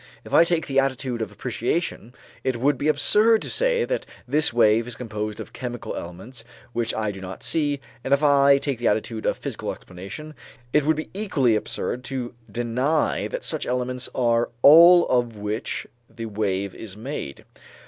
[0.25, 4.51] If I take the attitude of appreciation, it would be absurd to say that this
[4.51, 6.43] wave is composed of chemical elements
[6.73, 10.33] which I do not see; and if I take the attitude of physical explanation,
[10.73, 16.25] it would be equally absurd to deny that such elements are all of which the
[16.25, 17.45] wave is made.